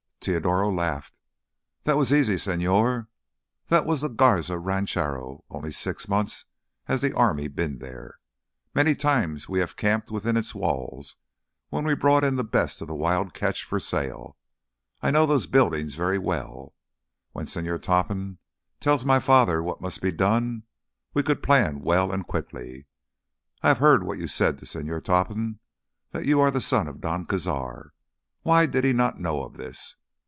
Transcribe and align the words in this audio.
Teodoro 0.23 0.71
laughed. 0.71 1.19
"That 1.85 1.97
was 1.97 2.13
easy, 2.13 2.35
señor. 2.35 3.07
That 3.69 3.87
was 3.87 4.01
the 4.01 4.07
Garza 4.07 4.59
Rancho—only 4.59 5.71
six 5.71 6.07
months 6.07 6.45
has 6.83 7.01
the 7.01 7.11
army 7.15 7.47
been 7.47 7.79
there. 7.79 8.19
Many 8.75 8.93
times 8.93 9.49
we 9.49 9.57
have 9.61 9.75
camped 9.75 10.11
within 10.11 10.37
its 10.37 10.53
walls 10.53 11.15
when 11.69 11.85
we 11.85 11.95
brought 11.95 12.23
in 12.23 12.35
the 12.35 12.43
best 12.43 12.81
of 12.83 12.87
the 12.87 12.93
wild 12.93 13.33
catch 13.33 13.63
for 13.63 13.79
sale. 13.79 14.37
I 15.01 15.09
know 15.09 15.25
those 15.25 15.47
buildings 15.47 15.95
very 15.95 16.19
well. 16.19 16.75
When 17.31 17.47
Señor 17.47 17.81
Topham 17.81 18.37
tells 18.79 19.03
my 19.03 19.17
father 19.17 19.63
what 19.63 19.81
must 19.81 20.03
be 20.03 20.11
done, 20.11 20.65
we 21.15 21.23
could 21.23 21.41
plan 21.41 21.79
well 21.79 22.11
and 22.11 22.27
quickly. 22.27 22.85
I 23.63 23.69
have 23.69 23.79
heard 23.79 24.03
what 24.03 24.19
you 24.19 24.27
said 24.27 24.59
to 24.59 24.65
Señor 24.65 25.03
Topham, 25.03 25.61
that 26.11 26.25
you 26.27 26.39
are 26.41 26.51
the 26.51 26.61
son 26.61 26.87
of 26.87 27.01
Don 27.01 27.25
Cazar. 27.25 27.89
Why 28.43 28.67
did 28.67 28.83
he 28.83 28.93
not 28.93 29.19
know 29.19 29.43
of 29.43 29.57
this? 29.57 29.95